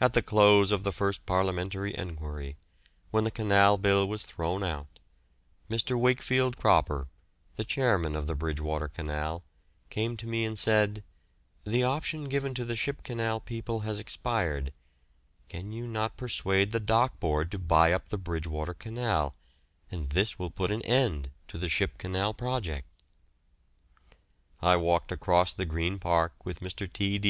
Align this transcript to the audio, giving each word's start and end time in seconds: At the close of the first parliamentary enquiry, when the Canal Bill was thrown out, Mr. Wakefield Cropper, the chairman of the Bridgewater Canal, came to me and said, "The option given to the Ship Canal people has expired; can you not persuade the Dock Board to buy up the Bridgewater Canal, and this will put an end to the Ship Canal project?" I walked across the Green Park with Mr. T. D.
At 0.00 0.14
the 0.14 0.22
close 0.22 0.70
of 0.72 0.84
the 0.84 0.90
first 0.90 1.26
parliamentary 1.26 1.94
enquiry, 1.94 2.56
when 3.10 3.24
the 3.24 3.30
Canal 3.30 3.76
Bill 3.76 4.08
was 4.08 4.24
thrown 4.24 4.62
out, 4.64 4.98
Mr. 5.68 5.98
Wakefield 6.00 6.56
Cropper, 6.56 7.08
the 7.56 7.64
chairman 7.66 8.16
of 8.16 8.26
the 8.26 8.34
Bridgewater 8.34 8.88
Canal, 8.88 9.44
came 9.90 10.16
to 10.16 10.26
me 10.26 10.46
and 10.46 10.58
said, 10.58 11.04
"The 11.66 11.82
option 11.84 12.30
given 12.30 12.54
to 12.54 12.64
the 12.64 12.74
Ship 12.74 13.02
Canal 13.02 13.38
people 13.38 13.80
has 13.80 13.98
expired; 14.00 14.72
can 15.50 15.72
you 15.72 15.86
not 15.86 16.16
persuade 16.16 16.72
the 16.72 16.80
Dock 16.80 17.20
Board 17.20 17.50
to 17.50 17.58
buy 17.58 17.92
up 17.92 18.08
the 18.08 18.16
Bridgewater 18.16 18.72
Canal, 18.72 19.34
and 19.90 20.08
this 20.08 20.38
will 20.38 20.48
put 20.50 20.70
an 20.70 20.80
end 20.86 21.32
to 21.48 21.58
the 21.58 21.68
Ship 21.68 21.98
Canal 21.98 22.32
project?" 22.32 22.86
I 24.62 24.76
walked 24.76 25.12
across 25.12 25.52
the 25.52 25.66
Green 25.66 25.98
Park 25.98 26.46
with 26.46 26.60
Mr. 26.60 26.90
T. 26.90 27.18
D. 27.18 27.28